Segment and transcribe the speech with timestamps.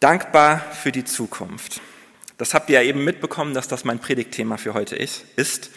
[0.00, 1.82] Dankbar für die Zukunft.
[2.38, 5.70] Das habt ihr ja eben mitbekommen, dass das mein Predigtthema für heute ist.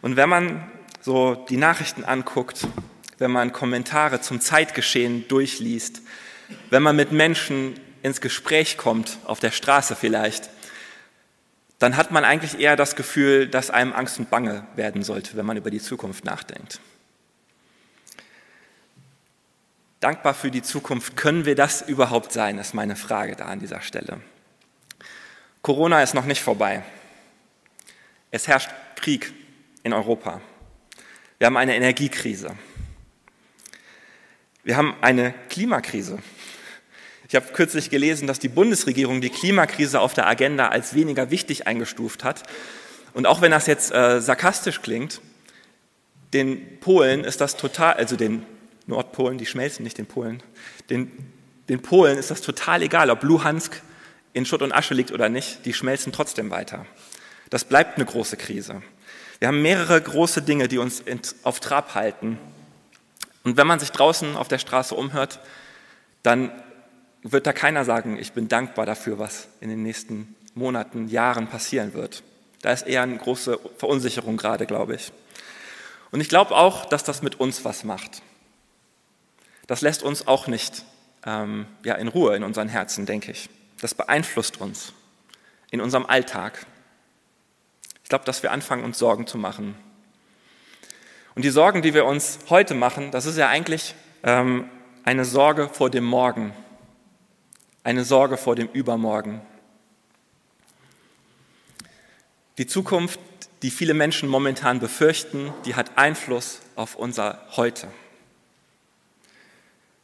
[0.00, 0.70] Und wenn man
[1.02, 2.66] so die Nachrichten anguckt,
[3.18, 6.00] wenn man Kommentare zum Zeitgeschehen durchliest,
[6.70, 10.48] wenn man mit Menschen ins Gespräch kommt, auf der Straße vielleicht,
[11.78, 15.44] dann hat man eigentlich eher das Gefühl, dass einem Angst und Bange werden sollte, wenn
[15.44, 16.80] man über die Zukunft nachdenkt.
[20.06, 23.80] Dankbar für die Zukunft, können wir das überhaupt sein, ist meine Frage da an dieser
[23.80, 24.20] Stelle.
[25.62, 26.84] Corona ist noch nicht vorbei.
[28.30, 29.32] Es herrscht Krieg
[29.82, 30.40] in Europa.
[31.38, 32.54] Wir haben eine Energiekrise.
[34.62, 36.20] Wir haben eine Klimakrise.
[37.26, 41.66] Ich habe kürzlich gelesen, dass die Bundesregierung die Klimakrise auf der Agenda als weniger wichtig
[41.66, 42.44] eingestuft hat.
[43.12, 45.20] Und auch wenn das jetzt äh, sarkastisch klingt,
[46.32, 48.46] den Polen ist das total, also den
[48.86, 50.42] Nordpolen, die schmelzen nicht den Polen,
[50.90, 51.10] den,
[51.68, 53.82] den Polen ist das total egal, ob Luhansk
[54.32, 56.86] in Schutt und Asche liegt oder nicht, die schmelzen trotzdem weiter.
[57.50, 58.82] Das bleibt eine große Krise.
[59.38, 61.02] Wir haben mehrere große Dinge, die uns
[61.42, 62.38] auf Trab halten.
[63.44, 65.40] Und wenn man sich draußen auf der Straße umhört,
[66.22, 66.50] dann
[67.22, 71.92] wird da keiner sagen, ich bin dankbar dafür, was in den nächsten Monaten, Jahren passieren
[71.94, 72.22] wird.
[72.62, 75.12] Da ist eher eine große Verunsicherung gerade, glaube ich.
[76.10, 78.22] Und ich glaube auch, dass das mit uns was macht.
[79.66, 80.84] Das lässt uns auch nicht
[81.24, 83.48] ähm, ja, in Ruhe in unseren Herzen, denke ich.
[83.80, 84.92] Das beeinflusst uns
[85.70, 86.64] in unserem Alltag.
[88.02, 89.74] Ich glaube, dass wir anfangen, uns Sorgen zu machen.
[91.34, 94.70] Und die Sorgen, die wir uns heute machen, das ist ja eigentlich ähm,
[95.04, 96.54] eine Sorge vor dem Morgen,
[97.84, 99.40] eine Sorge vor dem Übermorgen.
[102.58, 103.20] Die Zukunft,
[103.62, 107.88] die viele Menschen momentan befürchten, die hat Einfluss auf unser Heute.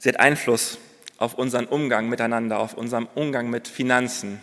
[0.03, 0.79] Sie hat Einfluss
[1.17, 4.41] auf unseren Umgang miteinander, auf unseren Umgang mit Finanzen.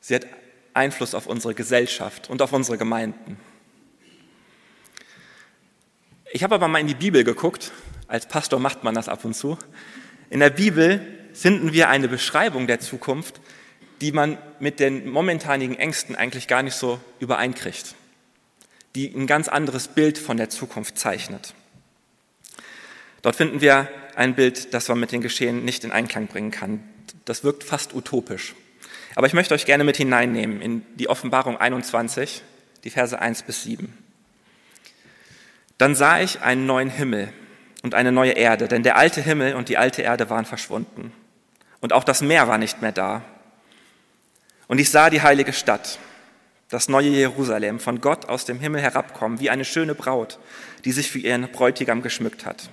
[0.00, 0.26] Sie hat
[0.72, 3.36] Einfluss auf unsere Gesellschaft und auf unsere Gemeinden.
[6.32, 7.72] Ich habe aber mal in die Bibel geguckt.
[8.08, 9.58] Als Pastor macht man das ab und zu.
[10.30, 13.38] In der Bibel finden wir eine Beschreibung der Zukunft,
[14.00, 17.96] die man mit den momentanigen Ängsten eigentlich gar nicht so übereinkriegt,
[18.94, 21.52] die ein ganz anderes Bild von der Zukunft zeichnet.
[23.20, 26.82] Dort finden wir ein Bild, das man mit den Geschehen nicht in Einklang bringen kann.
[27.24, 28.54] Das wirkt fast utopisch.
[29.14, 32.42] Aber ich möchte euch gerne mit hineinnehmen in die Offenbarung 21,
[32.84, 33.96] die Verse 1 bis 7.
[35.78, 37.32] Dann sah ich einen neuen Himmel
[37.82, 41.12] und eine neue Erde, denn der alte Himmel und die alte Erde waren verschwunden.
[41.80, 43.22] Und auch das Meer war nicht mehr da.
[44.68, 45.98] Und ich sah die heilige Stadt,
[46.68, 50.38] das neue Jerusalem, von Gott aus dem Himmel herabkommen, wie eine schöne Braut,
[50.84, 52.70] die sich für ihren Bräutigam geschmückt hat.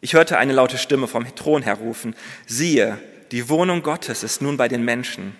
[0.00, 2.14] Ich hörte eine laute Stimme vom Thron her rufen,
[2.46, 2.98] siehe,
[3.32, 5.36] die Wohnung Gottes ist nun bei den Menschen.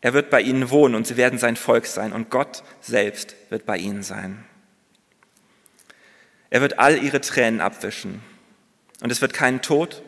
[0.00, 3.66] Er wird bei ihnen wohnen und sie werden sein Volk sein und Gott selbst wird
[3.66, 4.44] bei ihnen sein.
[6.50, 8.22] Er wird all ihre Tränen abwischen
[9.00, 10.02] und es wird keinen Tod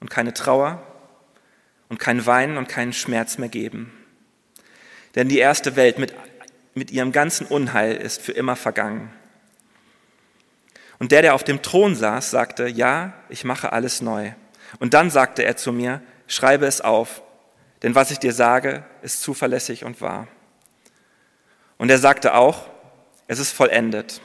[0.00, 0.82] und keine Trauer
[1.88, 3.92] und kein Weinen und keinen Schmerz mehr geben.
[5.14, 6.14] Denn die erste Welt mit,
[6.74, 9.12] mit ihrem ganzen Unheil ist für immer vergangen.
[10.98, 14.32] Und der, der auf dem Thron saß, sagte, ja, ich mache alles neu.
[14.78, 17.22] Und dann sagte er zu mir, schreibe es auf,
[17.82, 20.26] denn was ich dir sage, ist zuverlässig und wahr.
[21.76, 22.66] Und er sagte auch,
[23.26, 24.20] es ist vollendet.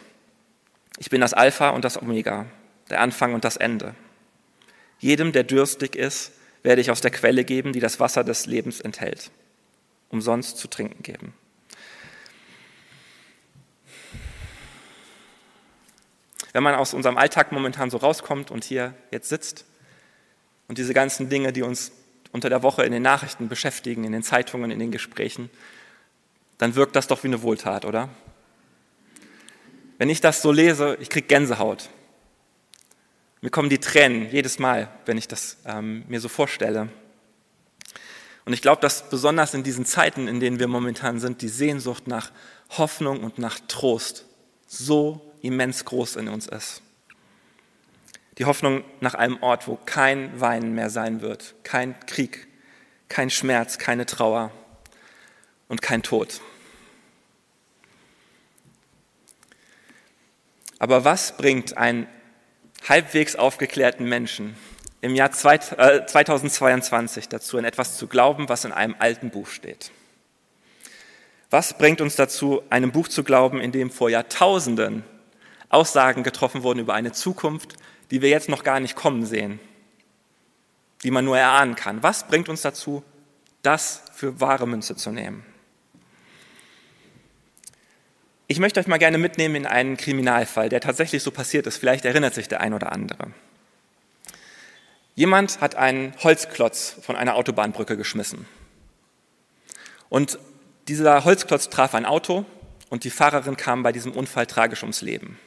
[0.98, 2.46] Ich bin das Alpha und das Omega,
[2.90, 3.96] der Anfang und das Ende.
[5.00, 8.82] Jedem, der dürstig ist, werde ich aus der Quelle geben, die das Wasser des Lebens
[8.82, 9.32] enthält,
[10.10, 11.34] umsonst zu trinken geben.
[16.54, 19.66] Wenn man aus unserem Alltag momentan so rauskommt und hier jetzt sitzt
[20.68, 21.92] und diese ganzen Dinge, die uns
[22.32, 25.50] unter der Woche in den Nachrichten beschäftigen, in den Zeitungen, in den Gesprächen,
[26.58, 28.10] dann wirkt das doch wie eine Wohltat, oder?
[29.98, 31.90] Wenn ich das so lese, ich kriege Gänsehaut.
[33.42, 36.90] Mir kommen die Tränen jedes Mal, wenn ich das ähm, mir so vorstelle.
[38.46, 42.08] Und ich glaube, dass besonders in diesen Zeiten, in denen wir momentan sind, die Sehnsucht
[42.08, 42.32] nach
[42.78, 44.26] Hoffnung und nach Trost
[44.68, 46.82] so immens groß in uns ist.
[48.38, 52.48] Die Hoffnung nach einem Ort, wo kein Weinen mehr sein wird, kein Krieg,
[53.10, 54.52] kein Schmerz, keine Trauer
[55.68, 56.40] und kein Tod.
[60.80, 62.08] Aber was bringt einen
[62.88, 64.56] halbwegs aufgeklärten Menschen
[65.02, 69.92] im Jahr 2022 äh, dazu, an etwas zu glauben, was in einem alten Buch steht?
[71.50, 75.04] Was bringt uns dazu, einem Buch zu glauben, in dem vor Jahrtausenden
[75.70, 77.76] Aussagen getroffen wurden über eine Zukunft,
[78.12, 79.60] die wir jetzt noch gar nicht kommen sehen.
[81.04, 82.04] die man nur erahnen kann.
[82.04, 83.04] Was bringt uns dazu,
[83.62, 85.46] das für wahre Münze zu nehmen?
[88.48, 91.78] Ich möchte euch mal gerne mitnehmen in einen Kriminalfall, der tatsächlich so passiert ist.
[91.78, 93.32] Vielleicht erinnert sich der ein oder andere.
[95.16, 98.48] Jemand hat einen Holzklotz von einer Autobahnbrücke geschmissen.
[100.08, 100.40] Und
[100.88, 102.46] dieser Holzklotz traf ein Auto
[102.90, 105.38] und die Fahrerin kam bei diesem Unfall tragisch ums Leben.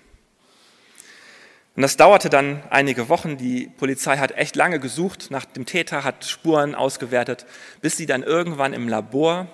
[1.74, 3.38] Und das dauerte dann einige Wochen.
[3.38, 7.46] Die Polizei hat echt lange gesucht nach dem Täter, hat Spuren ausgewertet,
[7.80, 9.46] bis sie dann irgendwann im Labor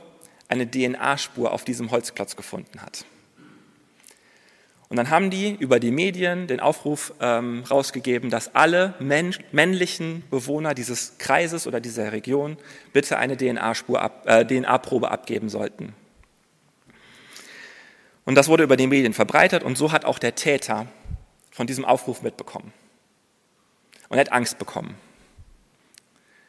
[0.48, 3.04] eine DNA-Spur auf diesem Holzklotz gefunden hat.
[4.88, 10.74] Und dann haben die über die Medien den Aufruf ähm, rausgegeben, dass alle männlichen Bewohner
[10.74, 12.56] dieses Kreises oder dieser Region
[12.94, 15.92] bitte eine DNA-Spur, ab, äh, DNA-Probe abgeben sollten.
[18.24, 20.86] Und das wurde über die Medien verbreitet und so hat auch der Täter
[21.58, 22.72] von diesem Aufruf mitbekommen.
[24.08, 24.96] Und er hat Angst bekommen.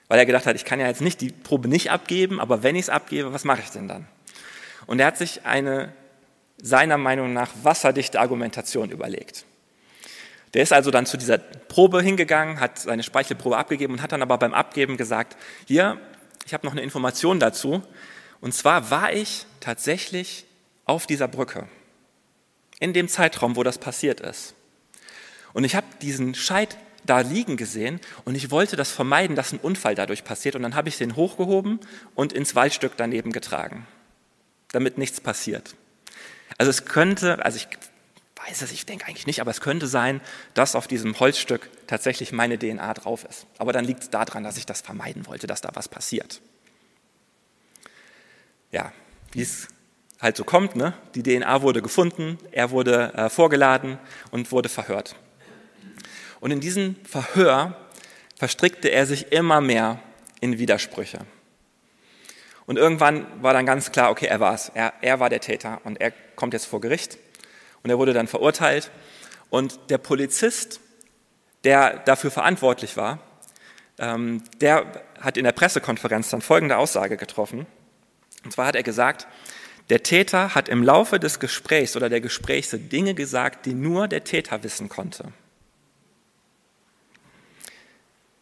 [0.07, 2.75] Weil er gedacht hat, ich kann ja jetzt nicht die Probe nicht abgeben, aber wenn
[2.75, 4.07] ich es abgebe, was mache ich denn dann?
[4.85, 5.91] Und er hat sich eine
[6.61, 9.45] seiner Meinung nach wasserdichte Argumentation überlegt.
[10.53, 14.21] Der ist also dann zu dieser Probe hingegangen, hat seine Speichelprobe abgegeben und hat dann
[14.21, 16.00] aber beim Abgeben gesagt, hier,
[16.45, 17.81] ich habe noch eine Information dazu.
[18.41, 20.45] Und zwar war ich tatsächlich
[20.85, 21.67] auf dieser Brücke,
[22.79, 24.53] in dem Zeitraum, wo das passiert ist.
[25.53, 29.59] Und ich habe diesen Scheit da liegen gesehen und ich wollte das vermeiden, dass ein
[29.59, 30.55] Unfall dadurch passiert.
[30.55, 31.79] Und dann habe ich den hochgehoben
[32.15, 33.87] und ins Waldstück daneben getragen,
[34.71, 35.75] damit nichts passiert.
[36.57, 37.67] Also es könnte, also ich
[38.47, 40.21] weiß es, ich denke eigentlich nicht, aber es könnte sein,
[40.53, 43.45] dass auf diesem Holzstück tatsächlich meine DNA drauf ist.
[43.57, 46.41] Aber dann liegt es daran, dass ich das vermeiden wollte, dass da was passiert.
[48.71, 48.91] Ja,
[49.31, 49.67] wie es
[50.21, 50.93] halt so kommt, ne?
[51.15, 53.97] die DNA wurde gefunden, er wurde äh, vorgeladen
[54.31, 55.15] und wurde verhört.
[56.39, 57.75] Und in diesem Verhör
[58.36, 60.00] verstrickte er sich immer mehr
[60.39, 61.19] in Widersprüche.
[62.65, 64.69] Und irgendwann war dann ganz klar, okay, er war es.
[64.74, 67.18] Er, er war der Täter und er kommt jetzt vor Gericht.
[67.83, 68.91] Und er wurde dann verurteilt.
[69.50, 70.80] Und der Polizist,
[71.63, 73.19] der dafür verantwortlich war,
[73.97, 74.85] ähm, der
[75.19, 77.65] hat in der Pressekonferenz dann folgende Aussage getroffen.
[78.45, 79.27] Und zwar hat er gesagt,
[79.89, 84.24] der Täter hat im Laufe des Gesprächs oder der Gespräche Dinge gesagt, die nur der
[84.24, 85.33] Täter wissen konnte.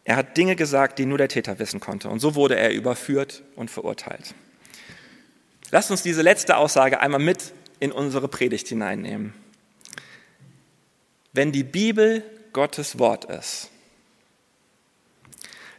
[0.08, 2.08] Er hat Dinge gesagt, die nur der Täter wissen konnte.
[2.08, 4.34] Und so wurde er überführt und verurteilt.
[5.70, 9.34] Lasst uns diese letzte Aussage einmal mit in unsere Predigt hineinnehmen.
[11.34, 12.24] Wenn die Bibel
[12.54, 13.68] Gottes Wort ist,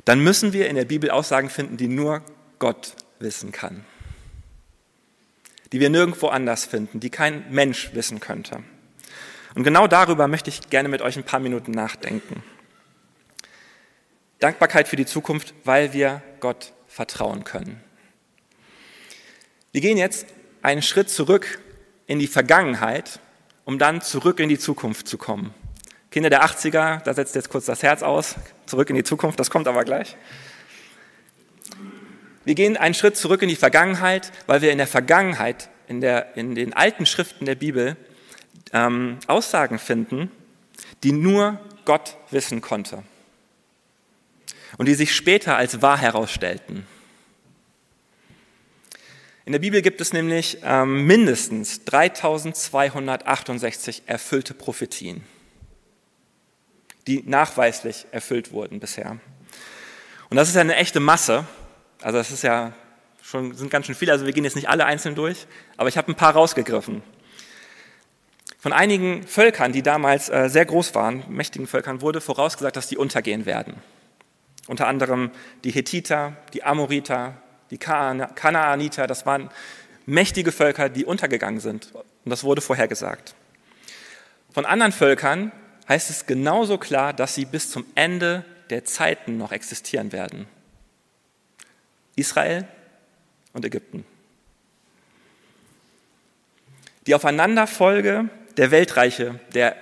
[0.05, 2.21] dann müssen wir in der Bibel Aussagen finden, die nur
[2.59, 3.83] Gott wissen kann.
[5.71, 8.63] Die wir nirgendwo anders finden, die kein Mensch wissen könnte.
[9.55, 12.43] Und genau darüber möchte ich gerne mit euch ein paar Minuten nachdenken.
[14.39, 17.83] Dankbarkeit für die Zukunft, weil wir Gott vertrauen können.
[19.73, 20.25] Wir gehen jetzt
[20.61, 21.59] einen Schritt zurück
[22.07, 23.19] in die Vergangenheit,
[23.65, 25.53] um dann zurück in die Zukunft zu kommen.
[26.09, 29.51] Kinder der 80er, da setzt jetzt kurz das Herz aus, zurück in die Zukunft, das
[29.51, 30.15] kommt aber gleich.
[32.45, 36.35] Wir gehen einen Schritt zurück in die Vergangenheit, weil wir in der Vergangenheit, in, der,
[36.37, 37.97] in den alten Schriften der Bibel,
[38.71, 40.31] ähm, Aussagen finden,
[41.03, 43.03] die nur Gott wissen konnte
[44.77, 46.85] und die sich später als wahr herausstellten.
[49.45, 55.23] In der Bibel gibt es nämlich ähm, mindestens 3268 erfüllte Prophetien,
[57.07, 59.19] die nachweislich erfüllt wurden bisher.
[60.29, 61.47] Und das ist ja eine echte Masse.
[62.01, 62.73] Also das ist ja
[63.23, 65.97] schon, sind ganz schön viele, also wir gehen jetzt nicht alle einzeln durch, aber ich
[65.97, 67.01] habe ein paar rausgegriffen.
[68.59, 72.97] Von einigen Völkern, die damals äh, sehr groß waren, mächtigen Völkern, wurde vorausgesagt, dass die
[72.97, 73.81] untergehen werden
[74.69, 75.31] unter anderem
[75.63, 77.33] die Hethiter, die Amoriter,
[77.71, 79.49] die Kanaaniter, das waren
[80.05, 81.91] mächtige Völker, die untergegangen sind.
[81.95, 83.33] Und das wurde vorhergesagt.
[84.51, 85.51] Von anderen Völkern
[85.87, 90.47] heißt es genauso klar, dass sie bis zum Ende der Zeiten noch existieren werden.
[92.15, 92.67] Israel
[93.53, 94.05] und Ägypten.
[97.07, 99.75] Die Aufeinanderfolge der Weltreiche der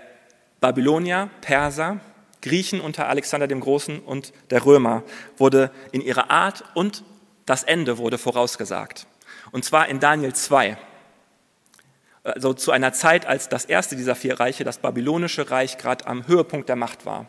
[0.62, 2.00] Babylonier, Perser
[2.48, 5.04] Griechen unter Alexander dem Großen und der Römer
[5.38, 7.04] wurde in ihrer Art und
[7.46, 9.08] das Ende wurde vorausgesagt.
[9.51, 10.77] Und zwar in Daniel 2.
[12.24, 16.27] Also zu einer Zeit, als das erste dieser vier Reiche, das babylonische Reich, gerade am
[16.27, 17.25] Höhepunkt der Macht war.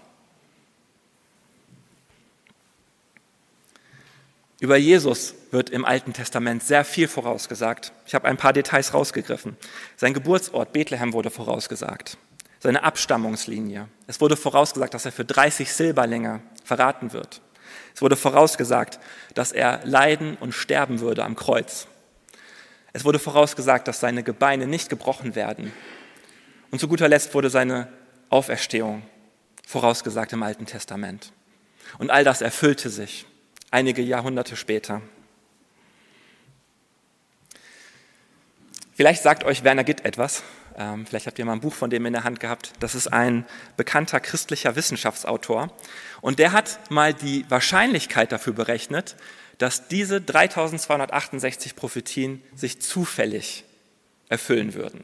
[4.60, 7.92] Über Jesus wird im Alten Testament sehr viel vorausgesagt.
[8.06, 9.56] Ich habe ein paar Details rausgegriffen.
[9.96, 12.18] Sein Geburtsort Bethlehem wurde vorausgesagt
[12.60, 13.88] seine Abstammungslinie.
[14.06, 17.40] Es wurde vorausgesagt, dass er für 30 Silberlinge verraten wird.
[17.94, 18.98] Es wurde vorausgesagt,
[19.34, 21.86] dass er leiden und sterben würde am Kreuz.
[22.92, 25.72] Es wurde vorausgesagt, dass seine Gebeine nicht gebrochen werden.
[26.70, 27.88] Und zu guter Letzt wurde seine
[28.30, 29.02] Auferstehung
[29.66, 31.32] vorausgesagt im Alten Testament.
[31.98, 33.26] Und all das erfüllte sich
[33.70, 35.00] einige Jahrhunderte später.
[38.94, 40.42] Vielleicht sagt euch Werner Gitt etwas.
[40.78, 42.72] Ähm, vielleicht habt ihr mal ein Buch von dem in der Hand gehabt.
[42.78, 43.44] Das ist ein
[43.76, 45.72] bekannter christlicher Wissenschaftsautor.
[46.20, 49.16] Und der hat mal die Wahrscheinlichkeit dafür berechnet,
[49.58, 53.64] dass diese 3268 Prophetien sich zufällig
[54.28, 55.02] erfüllen würden.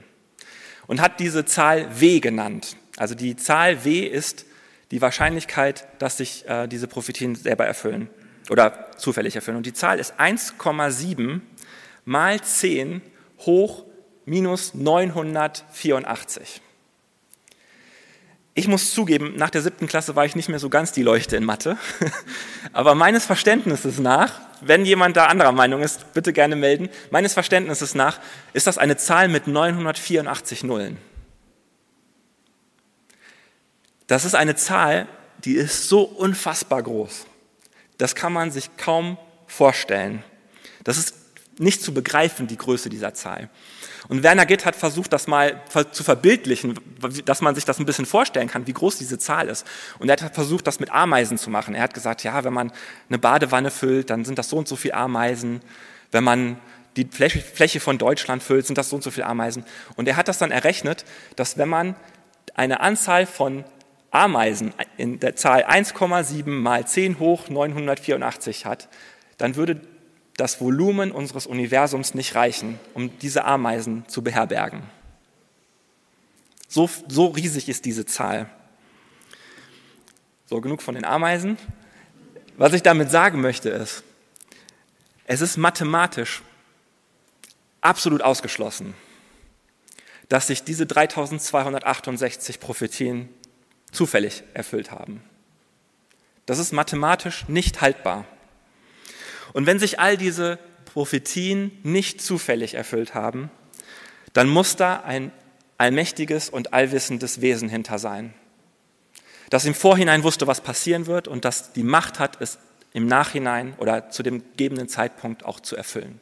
[0.86, 2.76] Und hat diese Zahl W genannt.
[2.96, 4.46] Also die Zahl W ist
[4.92, 8.08] die Wahrscheinlichkeit, dass sich äh, diese Prophetien selber erfüllen
[8.48, 9.56] oder zufällig erfüllen.
[9.56, 11.40] Und die Zahl ist 1,7
[12.04, 13.02] mal 10
[13.40, 13.84] hoch
[14.24, 16.60] minus 984.
[18.56, 21.36] Ich muss zugeben, nach der siebten Klasse war ich nicht mehr so ganz die Leuchte
[21.36, 21.76] in Mathe.
[22.72, 26.88] Aber meines Verständnisses nach, wenn jemand da anderer Meinung ist, bitte gerne melden.
[27.10, 28.20] Meines Verständnisses nach
[28.52, 30.98] ist das eine Zahl mit 984 Nullen.
[34.06, 35.08] Das ist eine Zahl,
[35.44, 37.26] die ist so unfassbar groß.
[37.98, 40.22] Das kann man sich kaum vorstellen.
[40.84, 41.14] Das ist
[41.58, 43.48] nicht zu begreifen, die Größe dieser Zahl.
[44.08, 46.78] Und Werner Gitt hat versucht, das mal zu verbildlichen,
[47.24, 49.66] dass man sich das ein bisschen vorstellen kann, wie groß diese Zahl ist.
[49.98, 51.74] Und er hat versucht, das mit Ameisen zu machen.
[51.74, 52.72] Er hat gesagt, ja, wenn man
[53.08, 55.60] eine Badewanne füllt, dann sind das so und so viele Ameisen.
[56.10, 56.58] Wenn man
[56.96, 59.64] die Fläche von Deutschland füllt, sind das so und so viele Ameisen.
[59.96, 61.04] Und er hat das dann errechnet,
[61.36, 61.96] dass wenn man
[62.54, 63.64] eine Anzahl von
[64.10, 68.88] Ameisen in der Zahl 1,7 mal 10 hoch 984 hat,
[69.38, 69.80] dann würde
[70.36, 74.82] das Volumen unseres Universums nicht reichen, um diese Ameisen zu beherbergen.
[76.68, 78.50] So, so riesig ist diese Zahl.
[80.46, 81.56] So, genug von den Ameisen.
[82.56, 84.02] Was ich damit sagen möchte ist,
[85.26, 86.42] es ist mathematisch
[87.80, 88.94] absolut ausgeschlossen,
[90.28, 93.28] dass sich diese 3268 Prophetien
[93.92, 95.22] zufällig erfüllt haben.
[96.46, 98.26] Das ist mathematisch nicht haltbar.
[99.54, 103.50] Und wenn sich all diese Prophetien nicht zufällig erfüllt haben,
[104.34, 105.32] dann muss da ein
[105.78, 108.34] allmächtiges und allwissendes Wesen hinter sein,
[109.50, 112.58] das im Vorhinein wusste, was passieren wird und das die Macht hat, es
[112.92, 116.20] im Nachhinein oder zu dem gegebenen Zeitpunkt auch zu erfüllen.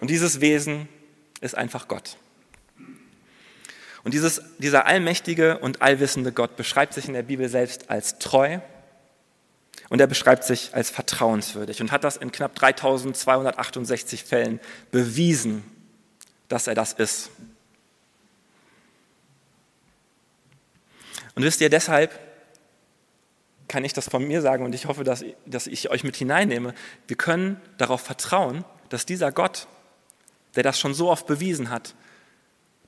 [0.00, 0.88] Und dieses Wesen
[1.40, 2.16] ist einfach Gott.
[4.02, 8.58] Und dieses, dieser allmächtige und allwissende Gott beschreibt sich in der Bibel selbst als treu
[9.88, 15.64] und er beschreibt sich als vertrauenswürdig und hat das in knapp 3268 Fällen bewiesen,
[16.48, 17.30] dass er das ist.
[21.34, 22.18] Und wisst ihr, deshalb
[23.68, 26.74] kann ich das von mir sagen und ich hoffe, dass, dass ich euch mit hineinnehme.
[27.06, 29.68] Wir können darauf vertrauen, dass dieser Gott,
[30.56, 31.94] der das schon so oft bewiesen hat,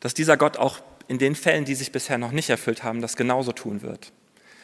[0.00, 3.16] dass dieser Gott auch in den Fällen, die sich bisher noch nicht erfüllt haben, das
[3.16, 4.12] genauso tun wird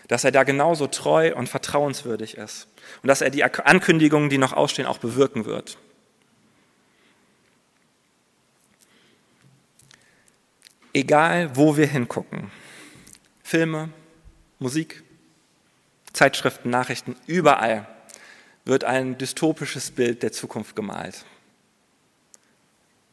[0.09, 2.69] dass er da genauso treu und vertrauenswürdig ist
[3.03, 5.79] und dass er die Ankündigungen, die noch ausstehen, auch bewirken wird.
[10.93, 12.51] Egal, wo wir hingucken,
[13.43, 13.91] Filme,
[14.59, 15.03] Musik,
[16.13, 17.87] Zeitschriften, Nachrichten, überall
[18.65, 21.27] wird ein dystopisches Bild der Zukunft gemalt,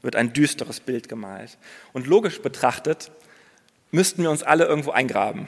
[0.01, 1.57] wird ein düsteres Bild gemalt.
[1.91, 3.11] Und logisch betrachtet
[3.91, 5.47] müssten wir uns alle irgendwo eingraben.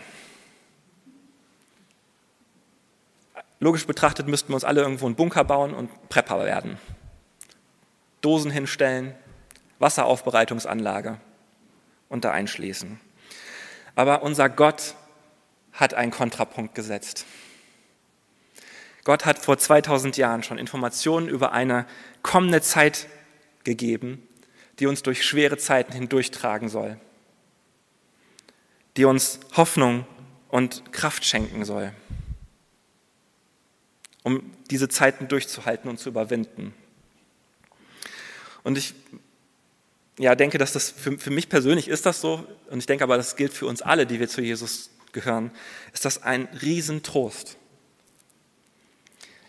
[3.60, 6.78] Logisch betrachtet müssten wir uns alle irgendwo einen Bunker bauen und Prepper werden.
[8.22, 9.16] Dosen hinstellen,
[9.80, 11.20] Wasseraufbereitungsanlage
[12.10, 13.00] und da einschließen.
[13.96, 14.96] Aber unser Gott
[15.74, 17.26] hat einen Kontrapunkt gesetzt.
[19.04, 21.86] Gott hat vor 2000 Jahren schon Informationen über eine
[22.24, 23.08] kommende Zeit
[23.64, 24.28] gegeben,
[24.80, 27.00] die uns durch schwere Zeiten hindurchtragen soll,
[28.98, 30.06] die uns Hoffnung
[30.50, 31.94] und Kraft schenken soll
[34.26, 34.42] um
[34.72, 36.74] diese Zeiten durchzuhalten und zu überwinden.
[38.64, 38.96] Und ich
[40.18, 43.18] ja, denke, dass das für, für mich persönlich ist das so, und ich denke aber,
[43.18, 45.52] das gilt für uns alle, die wir zu Jesus gehören,
[45.94, 47.58] ist das ein Riesentrost.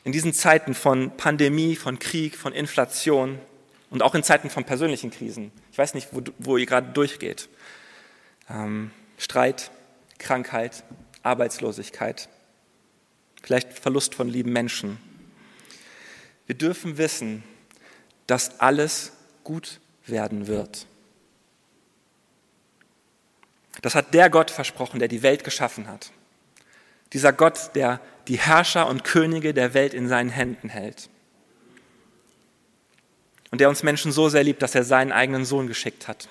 [0.05, 3.39] In diesen Zeiten von Pandemie, von Krieg, von Inflation
[3.89, 7.49] und auch in Zeiten von persönlichen Krisen, ich weiß nicht, wo, wo ihr gerade durchgeht,
[8.51, 9.71] ähm, Streit,
[10.19, 10.85] Krankheit,
[11.23, 12.29] Arbeitslosigkeit,
[13.47, 14.99] vielleicht Verlust von lieben Menschen.
[16.47, 17.45] Wir dürfen wissen,
[18.27, 19.13] dass alles
[19.45, 20.87] gut werden wird.
[23.83, 26.11] Das hat der Gott versprochen, der die Welt geschaffen hat.
[27.13, 31.09] Dieser Gott, der die Herrscher und Könige der Welt in seinen Händen hält.
[33.53, 36.29] Und der uns Menschen so sehr liebt, dass er seinen eigenen Sohn geschickt hat,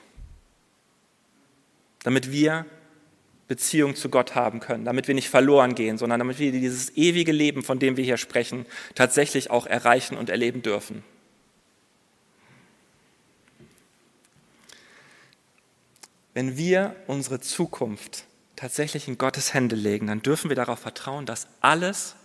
[2.03, 2.65] damit wir
[3.47, 7.31] Beziehung zu Gott haben können, damit wir nicht verloren gehen, sondern damit wir dieses ewige
[7.31, 11.03] Leben, von dem wir hier sprechen, tatsächlich auch erreichen und erleben dürfen.
[16.33, 18.25] Wenn wir unsere Zukunft
[18.55, 22.15] tatsächlich in Gottes Hände legen, dann dürfen wir darauf vertrauen, dass alles,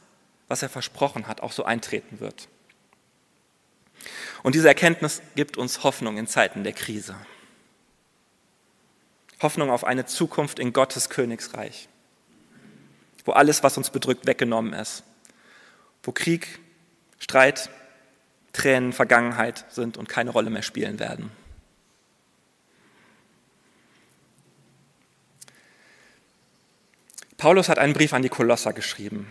[0.48, 2.48] was er versprochen hat, auch so eintreten wird.
[4.42, 7.14] Und diese Erkenntnis gibt uns Hoffnung in Zeiten der Krise.
[9.40, 11.88] Hoffnung auf eine Zukunft in Gottes Königsreich,
[13.24, 15.02] wo alles, was uns bedrückt, weggenommen ist,
[16.02, 16.60] wo Krieg,
[17.18, 17.70] Streit,
[18.52, 21.30] Tränen Vergangenheit sind und keine Rolle mehr spielen werden.
[27.36, 29.30] Paulus hat einen Brief an die Kolosser geschrieben.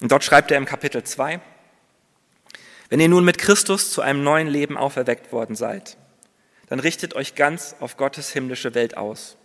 [0.00, 1.40] Und dort schreibt er im Kapitel 2,
[2.88, 5.98] wenn ihr nun mit Christus zu einem neuen Leben auferweckt worden seid,
[6.68, 9.36] dann richtet euch ganz auf Gottes himmlische Welt aus.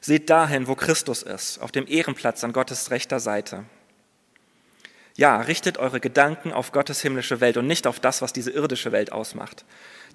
[0.00, 3.64] Seht dahin, wo Christus ist, auf dem Ehrenplatz an Gottes rechter Seite.
[5.16, 8.92] Ja, richtet eure Gedanken auf Gottes himmlische Welt und nicht auf das, was diese irdische
[8.92, 9.64] Welt ausmacht.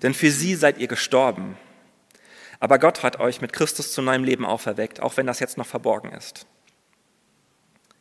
[0.03, 1.57] Denn für sie seid ihr gestorben
[2.61, 5.65] aber Gott hat euch mit Christus zu neuem Leben auferweckt, auch wenn das jetzt noch
[5.65, 6.45] verborgen ist.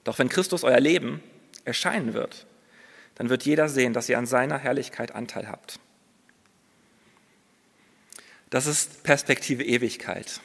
[0.05, 1.23] Doch wenn Christus euer Leben
[1.65, 2.47] erscheinen wird,
[3.15, 5.81] dann wird jeder sehen, dass ihr an seiner Herrlichkeit Anteil habt.
[8.51, 10.41] Das ist Perspektive Ewigkeit.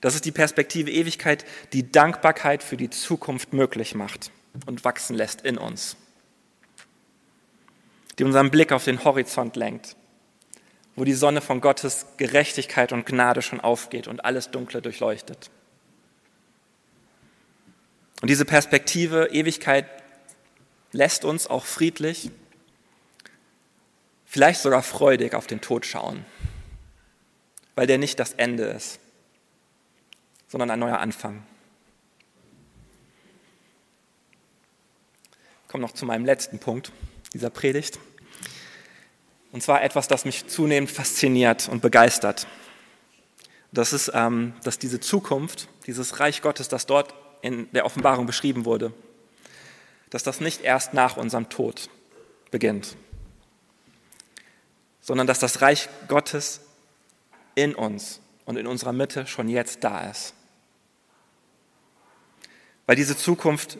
[0.00, 4.32] Das ist die Perspektive Ewigkeit, die Dankbarkeit für die Zukunft möglich macht
[4.66, 5.96] und wachsen lässt in uns.
[8.18, 9.96] Die unseren Blick auf den Horizont lenkt
[10.96, 15.50] wo die Sonne von Gottes Gerechtigkeit und Gnade schon aufgeht und alles Dunkle durchleuchtet.
[18.20, 19.86] Und diese Perspektive Ewigkeit
[20.92, 22.30] lässt uns auch friedlich,
[24.32, 26.24] vielleicht sogar freudig auf den Tod schauen,
[27.74, 28.98] weil der nicht das Ende ist,
[30.48, 31.42] sondern ein neuer Anfang.
[35.62, 36.92] Ich komme noch zu meinem letzten Punkt
[37.34, 37.98] dieser Predigt.
[39.52, 42.46] Und zwar etwas, das mich zunehmend fasziniert und begeistert.
[43.70, 48.64] Das ist, ähm, dass diese Zukunft, dieses Reich Gottes, das dort in der Offenbarung beschrieben
[48.64, 48.94] wurde,
[50.08, 51.90] dass das nicht erst nach unserem Tod
[52.50, 52.96] beginnt,
[55.02, 56.60] sondern dass das Reich Gottes
[57.54, 60.32] in uns und in unserer Mitte schon jetzt da ist.
[62.86, 63.78] Weil diese Zukunft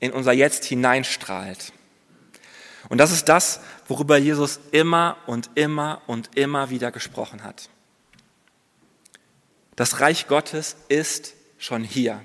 [0.00, 1.72] in unser Jetzt hineinstrahlt.
[2.88, 7.68] Und das ist das, worüber Jesus immer und immer und immer wieder gesprochen hat.
[9.76, 12.22] Das Reich Gottes ist schon hier.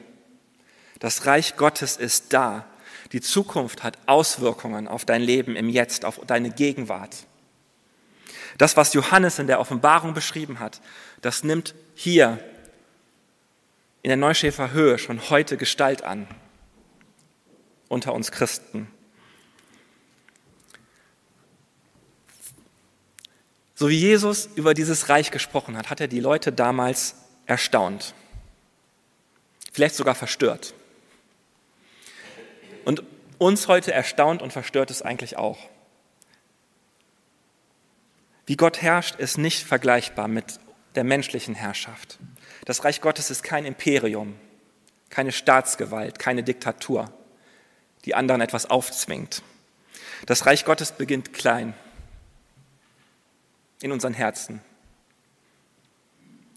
[0.99, 2.65] Das Reich Gottes ist da.
[3.11, 7.27] Die Zukunft hat Auswirkungen auf dein Leben im Jetzt, auf deine Gegenwart.
[8.57, 10.81] Das, was Johannes in der Offenbarung beschrieben hat,
[11.21, 12.39] das nimmt hier
[14.01, 16.27] in der Neuschäfer Höhe schon heute Gestalt an
[17.87, 18.87] unter uns Christen.
[23.75, 28.13] So wie Jesus über dieses Reich gesprochen hat, hat er die Leute damals erstaunt,
[29.71, 30.73] vielleicht sogar verstört.
[32.85, 33.03] Und
[33.39, 35.57] uns heute erstaunt und verstört es eigentlich auch.
[38.45, 40.59] Wie Gott herrscht, ist nicht vergleichbar mit
[40.95, 42.19] der menschlichen Herrschaft.
[42.65, 44.35] Das Reich Gottes ist kein Imperium,
[45.09, 47.11] keine Staatsgewalt, keine Diktatur,
[48.05, 49.43] die anderen etwas aufzwingt.
[50.25, 51.73] Das Reich Gottes beginnt klein
[53.81, 54.61] in unseren Herzen.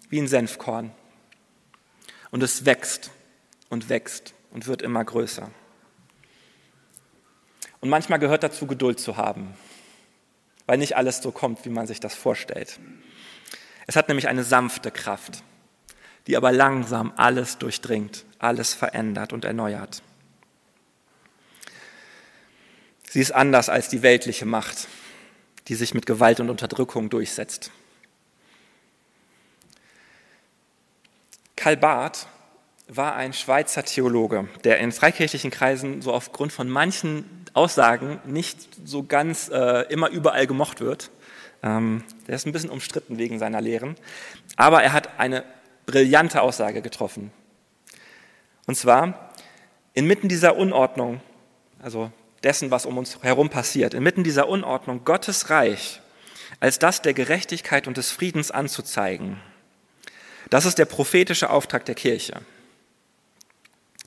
[0.09, 0.93] Wie ein Senfkorn.
[2.31, 3.11] Und es wächst
[3.69, 5.51] und wächst und wird immer größer.
[7.81, 9.55] Und manchmal gehört dazu, Geduld zu haben,
[10.67, 12.79] weil nicht alles so kommt, wie man sich das vorstellt.
[13.87, 15.43] Es hat nämlich eine sanfte Kraft,
[16.27, 20.03] die aber langsam alles durchdringt, alles verändert und erneuert.
[23.09, 24.89] Sie ist anders als die weltliche Macht,
[25.69, 27.71] die sich mit Gewalt und Unterdrückung durchsetzt.
[31.55, 32.27] Karl Barth
[32.89, 39.03] war ein Schweizer Theologe, der in freikirchlichen Kreisen so aufgrund von manchen Aussagen nicht so
[39.03, 41.11] ganz äh, immer überall gemocht wird.
[41.63, 43.97] Ähm, der ist ein bisschen umstritten wegen seiner Lehren,
[44.57, 45.45] aber er hat eine
[45.87, 47.33] brillante Aussage getroffen.
[48.67, 49.33] Und zwar,
[49.95, 51.21] inmitten dieser Unordnung,
[51.83, 52.11] also
[52.43, 56.01] dessen, was um uns herum passiert, inmitten dieser Unordnung Gottes Reich
[56.61, 59.41] als das der Gerechtigkeit und des Friedens anzuzeigen.
[60.51, 62.41] Das ist der prophetische Auftrag der Kirche.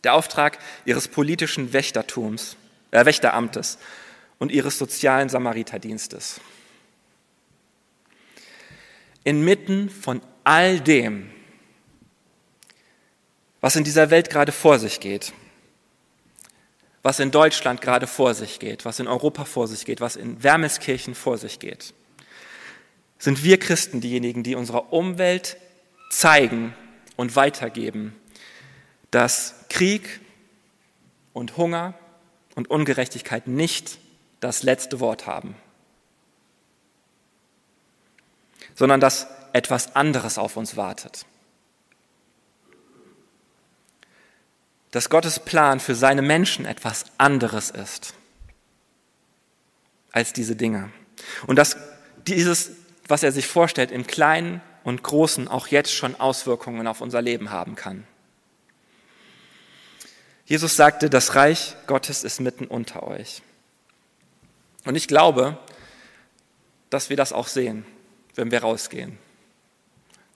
[0.03, 2.55] Der Auftrag ihres politischen Wächtertums,
[2.91, 3.77] äh, Wächteramtes
[4.37, 6.39] und ihres sozialen Samariterdienstes.
[9.23, 11.29] Inmitten von all dem,
[13.61, 15.33] was in dieser Welt gerade vor sich geht,
[17.03, 20.41] was in Deutschland gerade vor sich geht, was in Europa vor sich geht, was in
[20.41, 21.93] Wermeskirchen vor sich geht,
[23.17, 25.57] sind wir Christen diejenigen, die unserer Umwelt
[26.09, 26.73] zeigen
[27.17, 28.15] und weitergeben,
[29.11, 30.19] dass Krieg
[31.33, 31.93] und Hunger
[32.55, 33.99] und Ungerechtigkeit nicht
[34.39, 35.55] das letzte Wort haben,
[38.75, 41.25] sondern dass etwas anderes auf uns wartet.
[44.91, 48.13] Dass Gottes Plan für seine Menschen etwas anderes ist
[50.11, 50.91] als diese Dinge.
[51.47, 51.77] Und dass
[52.27, 52.71] dieses,
[53.07, 57.51] was er sich vorstellt, im Kleinen und Großen auch jetzt schon Auswirkungen auf unser Leben
[57.51, 58.07] haben kann.
[60.49, 63.43] Jesus sagte, das Reich Gottes ist mitten unter euch.
[64.83, 65.59] Und ich glaube,
[66.89, 67.85] dass wir das auch sehen,
[68.33, 69.19] wenn wir rausgehen.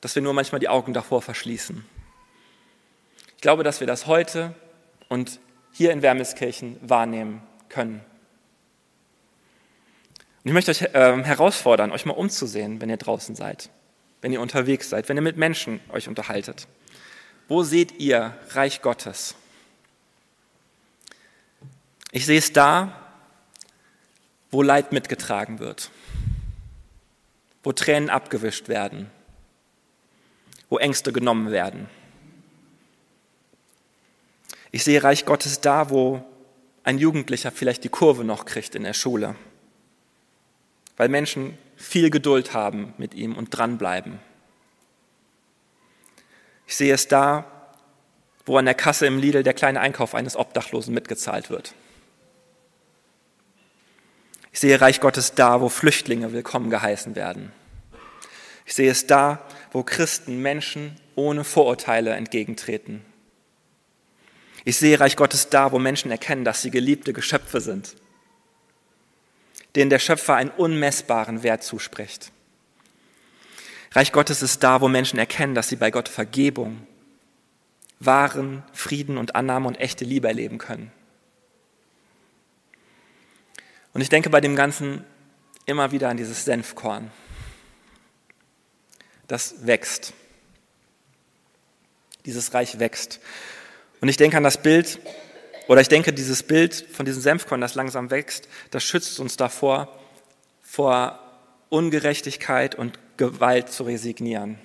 [0.01, 1.83] Dass wir nur manchmal die Augen davor verschließen.
[3.35, 4.53] Ich glaube, dass wir das heute
[5.09, 5.39] und
[5.71, 8.01] hier in Wermeskirchen wahrnehmen können.
[10.43, 13.71] Und ich möchte euch äh, herausfordern, euch mal umzusehen, wenn ihr draußen seid,
[14.21, 16.67] wenn ihr unterwegs seid, wenn ihr mit Menschen euch unterhaltet.
[17.47, 19.33] Wo seht ihr Reich Gottes?
[22.15, 22.95] Ich sehe es da,
[24.51, 25.89] wo Leid mitgetragen wird,
[27.63, 29.09] wo Tränen abgewischt werden,
[30.69, 31.89] wo Ängste genommen werden.
[34.69, 36.23] Ich sehe Reich Gottes da, wo
[36.83, 39.35] ein Jugendlicher vielleicht die Kurve noch kriegt in der Schule,
[40.97, 44.19] weil Menschen viel Geduld haben mit ihm und dranbleiben.
[46.67, 47.45] Ich sehe es da,
[48.45, 51.73] wo an der Kasse im Lidl der kleine Einkauf eines Obdachlosen mitgezahlt wird.
[54.53, 57.51] Ich sehe Reich Gottes da, wo Flüchtlinge willkommen geheißen werden.
[58.67, 63.03] Ich sehe es da, wo Christen Menschen ohne Vorurteile entgegentreten.
[64.63, 67.95] Ich sehe Reich Gottes da, wo Menschen erkennen, dass sie geliebte Geschöpfe sind,
[69.75, 72.31] denen der Schöpfer einen unmessbaren Wert zuspricht.
[73.91, 76.85] Reich Gottes ist da, wo Menschen erkennen, dass sie bei Gott Vergebung,
[77.99, 80.91] wahren Frieden und Annahme und echte Liebe erleben können.
[83.93, 85.03] Und ich denke bei dem Ganzen
[85.65, 87.11] immer wieder an dieses Senfkorn.
[89.27, 90.13] Das wächst.
[92.25, 93.19] Dieses Reich wächst.
[94.01, 94.99] Und ich denke an das Bild,
[95.67, 99.97] oder ich denke, dieses Bild von diesem Senfkorn, das langsam wächst, das schützt uns davor,
[100.61, 101.19] vor
[101.69, 104.59] Ungerechtigkeit und Gewalt zu resignieren.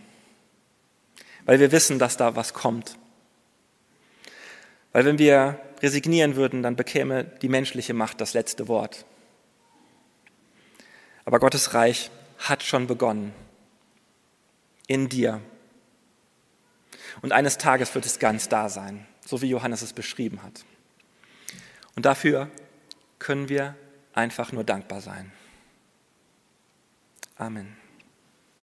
[1.45, 2.97] Weil wir wissen, dass da was kommt.
[4.93, 9.05] Weil wenn wir resignieren würden, dann bekäme die menschliche Macht das letzte Wort.
[11.29, 13.35] Aber Gottes Reich hat schon begonnen.
[14.87, 15.43] In dir.
[17.21, 20.65] Und eines Tages wird es ganz da sein, so wie Johannes es beschrieben hat.
[21.95, 22.51] Und dafür
[23.19, 23.77] können wir
[24.15, 25.31] einfach nur dankbar sein.
[27.37, 27.77] Amen.